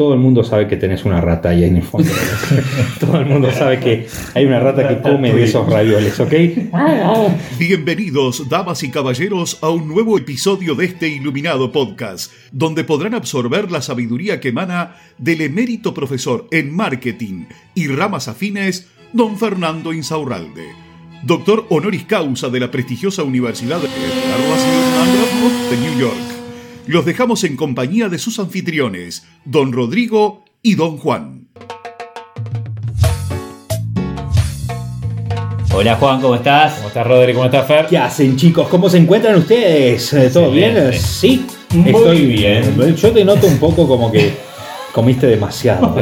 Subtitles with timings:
[0.00, 2.10] todo el mundo sabe que tenés una rata ahí en el fondo.
[3.00, 6.32] todo el mundo sabe que hay una rata que come de esos ravioles, ¿ok?
[7.58, 13.70] Bienvenidos, damas y caballeros, a un nuevo episodio de este iluminado podcast, donde podrán absorber
[13.70, 17.44] la sabiduría que emana del emérito profesor en marketing
[17.74, 20.64] y ramas afines, don Fernando Insaurralde,
[21.24, 23.88] doctor honoris causa de la prestigiosa Universidad de
[25.70, 26.19] de New York.
[26.86, 31.48] Los dejamos en compañía de sus anfitriones, don Rodrigo y don Juan.
[35.72, 36.74] Hola Juan, ¿cómo estás?
[36.74, 37.38] ¿Cómo estás Rodrigo?
[37.38, 37.86] ¿Cómo estás Fer?
[37.86, 38.68] ¿Qué hacen chicos?
[38.68, 40.14] ¿Cómo se encuentran ustedes?
[40.32, 40.92] ¿Todo bien?
[40.94, 42.96] Sí, Muy estoy bien.
[42.96, 44.32] Yo te noto un poco como que
[44.92, 45.94] comiste demasiado.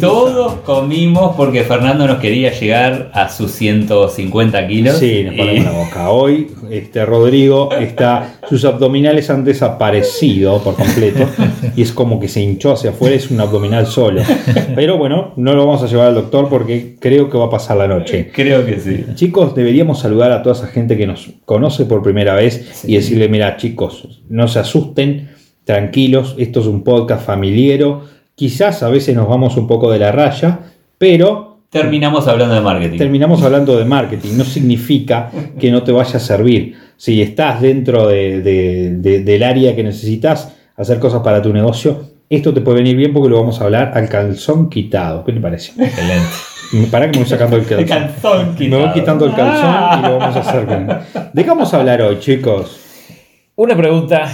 [0.00, 4.96] Todos comimos porque Fernando nos quería llegar a sus 150 kilos.
[4.98, 6.10] Sí, nos ponemos Y- la boca.
[6.10, 8.38] Hoy, este Rodrigo está.
[8.48, 11.26] Sus abdominales han desaparecido por completo.
[11.76, 14.22] Y es como que se hinchó hacia afuera, es un abdominal solo.
[14.74, 17.76] Pero bueno, no lo vamos a llevar al doctor porque creo que va a pasar
[17.76, 18.30] la noche.
[18.34, 19.04] Creo que sí.
[19.14, 23.28] Chicos, deberíamos saludar a toda esa gente que nos conoce por primera vez y decirle,
[23.28, 25.30] mira chicos, no se asusten,
[25.72, 30.10] tranquilos, esto es un podcast familiero, quizás a veces nos vamos un poco de la
[30.12, 30.60] raya,
[30.96, 32.96] pero Terminamos hablando de marketing.
[32.96, 35.30] terminamos hablando de marketing, no significa
[35.60, 36.74] que no te vaya a servir.
[36.96, 42.00] Si estás dentro de- de- de- del área que necesitas hacer cosas para tu negocio,
[42.30, 45.22] esto te puede venir bien porque lo vamos a hablar al calzón quitado.
[45.22, 45.72] ¿Qué te parece?
[45.82, 46.88] Excelente.
[46.90, 47.80] Para que me voy sacando el calzón.
[47.80, 48.94] El calzón Me voy quitado.
[48.94, 50.88] quitando el calzón y lo vamos a hacer bien.
[51.34, 52.80] ¿De qué vamos a hablar hoy, chicos?
[53.56, 54.24] Una pregunta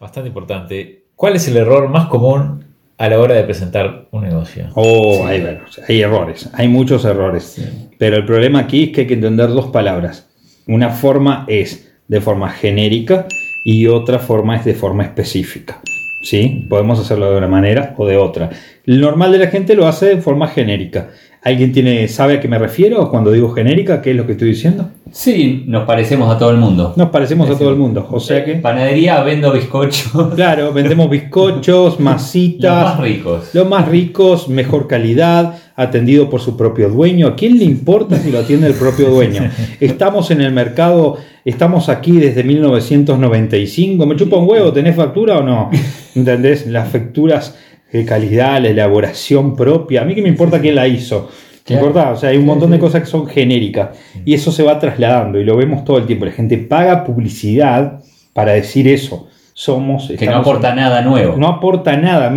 [0.00, 1.04] bastante importante.
[1.14, 2.64] ¿Cuál es el error más común
[2.98, 4.68] a la hora de presentar un negocio?
[4.74, 7.60] Oh, hay, bueno, hay errores, hay muchos errores.
[7.98, 10.28] Pero el problema aquí es que hay que entender dos palabras.
[10.66, 13.26] Una forma es de forma genérica
[13.64, 15.80] y otra forma es de forma específica.
[16.26, 16.66] ¿Sí?
[16.68, 18.50] Podemos hacerlo de una manera o de otra.
[18.84, 21.10] El normal de la gente lo hace de forma genérica.
[21.40, 24.02] ¿Alguien tiene, sabe a qué me refiero cuando digo genérica?
[24.02, 24.90] ¿Qué es lo que estoy diciendo?
[25.12, 26.94] Sí, nos parecemos a todo el mundo.
[26.96, 28.08] Nos parecemos a todo el mundo.
[28.10, 30.34] O sea que, Panadería vendo bizcochos.
[30.34, 32.74] claro, vendemos bizcochos, masitas.
[32.74, 33.54] Los más ricos.
[33.54, 37.28] Los más ricos, mejor calidad, atendido por su propio dueño.
[37.28, 39.50] ¿A quién le importa si lo atiende el propio dueño?
[39.80, 44.06] Estamos en el mercado, estamos aquí desde 1995.
[44.06, 44.72] ¿Me chupa un huevo?
[44.72, 45.70] ¿Tenés factura o no?
[46.14, 46.66] ¿Entendés?
[46.66, 47.56] Las facturas
[47.92, 50.02] de calidad, la elaboración propia.
[50.02, 51.28] A mí que me importa quién la hizo.
[51.68, 52.12] ¿Me importa?
[52.12, 53.90] O sea, hay un montón de cosas que son genéricas.
[54.24, 56.24] Y eso se va trasladando y lo vemos todo el tiempo.
[56.24, 58.00] La gente paga publicidad
[58.32, 59.28] para decir eso.
[59.58, 60.08] Somos.
[60.18, 61.34] Que no en- aporta nada nuevo.
[61.38, 62.30] no aporta nada.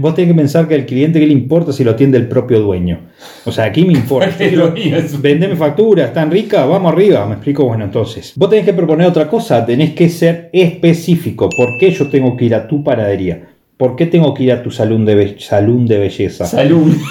[0.00, 2.60] Vos tenés que pensar que al cliente, ¿qué le importa si lo atiende el propio
[2.60, 3.00] dueño?
[3.46, 4.28] O sea, aquí me importa.
[4.38, 7.24] El dueño es- Vendeme factura, están ricas, vamos arriba.
[7.24, 8.34] Me explico, bueno, entonces.
[8.36, 11.48] Vos tenés que proponer otra cosa, tenés que ser específico.
[11.48, 13.48] ¿Por qué yo tengo que ir a tu panadería?
[13.78, 16.44] ¿Por qué tengo que ir a tu salón de, be- salón de belleza?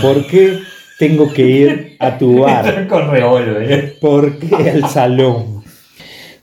[0.04, 0.60] ¿Por qué
[1.00, 2.88] tengo que ir a tu bar?
[2.88, 3.96] Con revólver.
[4.00, 5.57] ¿Por qué al salón?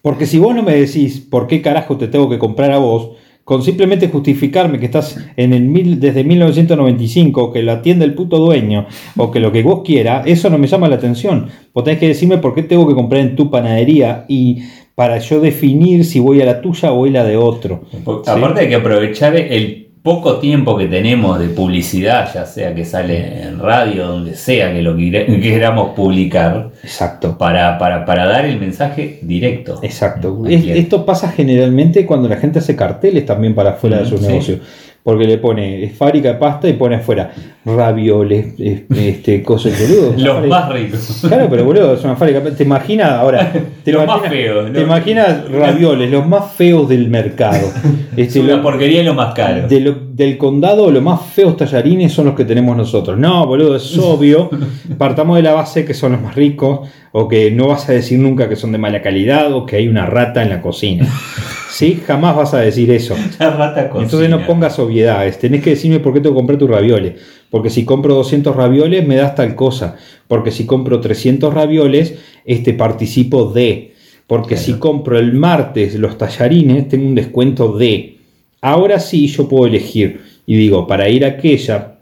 [0.05, 3.13] Porque si vos no me decís por qué carajo te tengo que comprar a vos,
[3.43, 8.37] con simplemente justificarme que estás en el mil, desde 1995, que lo atiende el puto
[8.37, 11.47] dueño, o que lo que vos quieras, eso no me llama la atención.
[11.73, 15.41] Vos tenés que decirme por qué tengo que comprar en tu panadería y para yo
[15.41, 17.85] definir si voy a la tuya o voy a la de otro.
[18.27, 23.43] Aparte hay que aprovechar el poco tiempo que tenemos de publicidad, ya sea que sale
[23.43, 24.95] en radio, donde sea que lo
[25.43, 27.39] queramos publicar, Exacto.
[27.39, 29.81] para, para, para dar el mensaje directo.
[29.83, 30.43] Exacto.
[30.47, 34.27] Es- esto pasa generalmente cuando la gente hace carteles también para afuera de sus sí.
[34.27, 34.59] negocios.
[35.05, 37.31] Porque le pone es fábrica de pasta y pone afuera
[37.79, 40.15] ravioles, es- este, cosas boludo.
[40.17, 41.25] Los Fábrica- más ricos.
[41.29, 42.41] Claro, pero boludo, es una fábrica.
[42.43, 43.53] ¿Te imaginas ahora?
[43.85, 44.81] ¿Te Los más feos, ¿Te ¿no?
[44.81, 47.69] imaginas ravioles, los más feos del mercado?
[48.17, 49.67] Es Este, una lo- porquería y lo más caro.
[49.69, 53.19] de lo- del condado, los más feos tallarines son los que tenemos nosotros.
[53.19, 54.49] No, boludo, es obvio.
[54.97, 58.19] Partamos de la base que son los más ricos, o que no vas a decir
[58.19, 61.07] nunca que son de mala calidad, o que hay una rata en la cocina.
[61.71, 62.03] ¿Sí?
[62.05, 63.15] Jamás vas a decir eso.
[63.39, 64.05] La rata cocina.
[64.05, 65.39] Entonces no pongas obviedades.
[65.39, 67.15] Tenés que decirme por qué que comprar tus ravioles.
[67.50, 69.97] Porque si compro 200 ravioles me das tal cosa.
[70.27, 73.93] Porque si compro 300 ravioles, este participo de.
[74.27, 78.19] Porque si compro el martes los tallarines, tengo un descuento de.
[78.61, 80.21] Ahora sí yo puedo elegir.
[80.47, 81.94] Y digo, para ir a aquella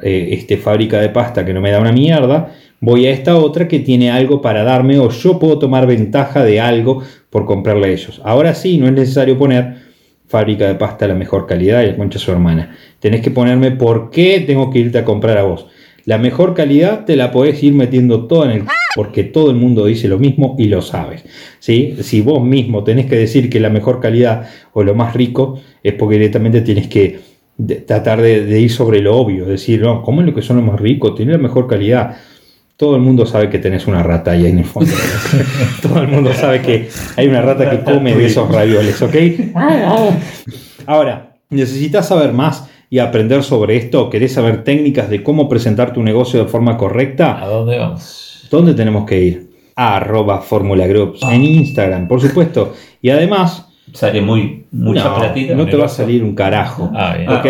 [0.00, 3.68] eh, este, fábrica de pasta que no me da una mierda, voy a esta otra
[3.68, 7.90] que tiene algo para darme o yo puedo tomar ventaja de algo por comprarle a
[7.90, 8.20] ellos.
[8.24, 9.90] Ahora sí, no es necesario poner
[10.26, 12.76] fábrica de pasta la mejor calidad y la concha su hermana.
[13.00, 15.66] Tenés que ponerme por qué tengo que irte a comprar a vos.
[16.06, 18.66] La mejor calidad te la podés ir metiendo toda en el
[18.96, 21.24] porque todo el mundo dice lo mismo y lo sabes.
[21.58, 21.96] ¿sí?
[22.00, 25.92] Si vos mismo tenés que decir que la mejor calidad o lo más rico es
[25.94, 27.20] porque directamente tienes que
[27.86, 30.64] tratar de, de ir sobre lo obvio, decir, no, ¿cómo es lo que son los
[30.64, 31.14] más ricos?
[31.14, 32.16] Tiene la mejor calidad.
[32.80, 34.90] Todo el mundo sabe que tenés una rata ahí en el fondo.
[35.82, 39.14] Todo el mundo sabe que hay una rata que come de esos ravioles, ¿ok?
[40.86, 44.08] Ahora, ¿necesitas saber más y aprender sobre esto?
[44.08, 47.38] ¿Querés saber técnicas de cómo presentar tu negocio de forma correcta?
[47.38, 48.48] ¿A dónde vamos?
[48.50, 49.50] ¿Dónde tenemos que ir?
[49.76, 52.72] A arroba Fórmula Groups en Instagram, por supuesto.
[53.02, 55.54] Y además, Sale muy, mucha no, platita.
[55.54, 56.90] no te va a salir un carajo.
[56.94, 57.28] Ah, bien.
[57.30, 57.46] ¿ok?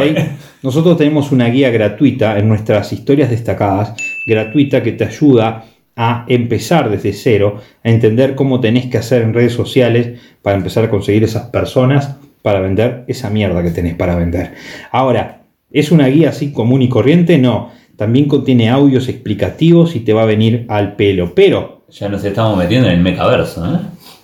[0.62, 3.94] Nosotros tenemos una guía gratuita en nuestras historias destacadas,
[4.26, 5.64] gratuita que te ayuda
[5.96, 10.84] a empezar desde cero, a entender cómo tenés que hacer en redes sociales para empezar
[10.84, 14.54] a conseguir esas personas para vender esa mierda que tenés para vender.
[14.92, 17.38] Ahora, ¿es una guía así común y corriente?
[17.38, 17.70] No.
[17.96, 21.34] También contiene audios explicativos y te va a venir al pelo.
[21.34, 23.78] Pero Ya nos estamos metiendo en el metaverso, ¿eh?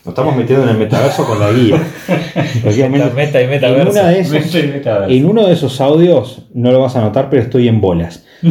[0.06, 1.76] Nos estamos metiendo en el metaverso con la guía.
[2.64, 2.80] Meta y
[3.44, 3.90] en, metaverso.
[3.90, 5.14] una de esas- Meta y metaverso.
[5.14, 8.24] en uno de esos audios, no lo vas a notar, pero estoy en bolas.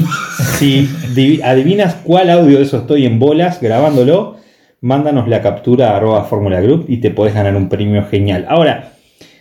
[0.58, 4.36] Si divi- adivinas cuál audio de eso estoy en bolas grabándolo,
[4.82, 8.46] mándanos la captura a arroba Fórmula Group y te podés ganar un premio genial.
[8.50, 8.92] Ahora,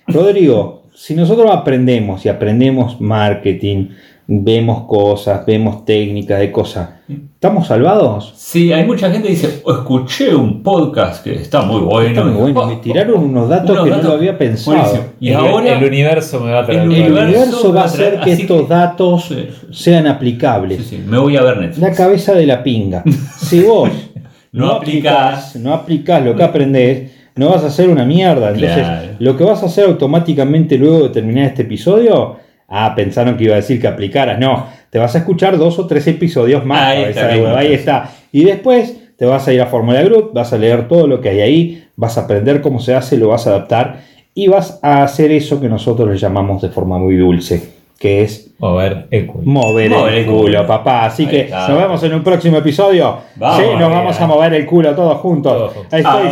[0.06, 3.88] Rodrigo, si nosotros aprendemos y aprendemos marketing,
[4.26, 6.88] vemos cosas, vemos técnicas de cosas,
[7.35, 8.32] ¿estamos salvados?
[8.37, 12.08] Sí, hay mucha gente que dice, "Oh, escuché un podcast que está muy bueno.
[12.08, 14.99] Está muy bueno, me tiraron unos datos Unos que no lo había pensado.
[15.20, 16.81] Y el, ahora el universo me va a traer.
[16.82, 19.67] el universo va a hacer que estos que- datos Sí, sí.
[19.73, 20.79] sean aplicables.
[20.79, 21.79] Sí, sí, me voy a ver Netflix.
[21.79, 23.02] La cabeza de la pinga.
[23.37, 23.90] Si vos
[24.52, 25.56] No aplicás.
[25.56, 28.48] no aplicás lo que aprendés, no vas a hacer una mierda.
[28.50, 29.08] Entonces, Claro.
[29.19, 32.36] lo que vas a hacer automáticamente luego de terminar este episodio,
[32.69, 34.38] ah, pensaron que iba a decir que aplicaras.
[34.38, 36.81] No, te vas a escuchar dos o tres episodios más.
[36.94, 37.28] Ahí está,
[37.58, 38.10] ahí está.
[38.32, 41.28] Y después te vas a ir a Fórmula Group, vas a leer todo lo que
[41.31, 44.00] hay ahí, vas a aprender cómo se hace, lo vas a adaptar
[44.34, 47.62] y vas a hacer eso que nosotros le llamamos de forma muy dulce,
[48.04, 49.44] que es Mover el culo.
[49.46, 50.66] mover, Mover el el culo, culo.
[50.66, 51.06] papá.
[51.06, 51.68] Así Ahí que está.
[51.68, 53.18] nos vemos en un próximo episodio.
[53.36, 55.52] Vamos, sí, nos vamos a mover el culo todos juntos.
[55.54, 55.92] Todos juntos.
[55.98, 56.22] Estoy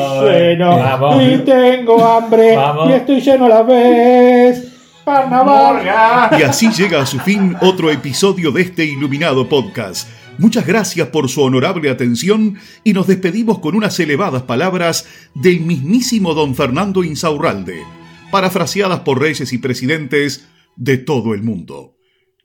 [0.51, 1.23] lleno Vamos.
[1.23, 2.91] y tengo hambre Vamos.
[2.91, 4.69] y estoy lleno a la vez.
[5.03, 6.39] Carnaval.
[6.39, 10.09] Y así llega a su fin otro episodio de este iluminado podcast.
[10.37, 16.35] Muchas gracias por su honorable atención y nos despedimos con unas elevadas palabras del mismísimo
[16.35, 17.83] don Fernando Insaurralde,
[18.31, 20.47] parafraseadas por reyes y presidentes
[20.77, 21.97] de todo el mundo.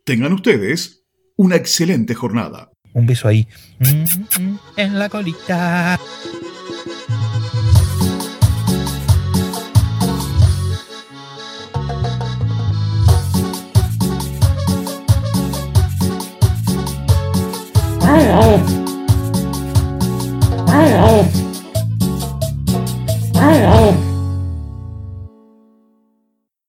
[0.03, 1.03] Tengan ustedes
[1.35, 2.71] una excelente jornada.
[2.93, 3.47] Un beso ahí.
[3.79, 5.99] Mm, mm, En la colita.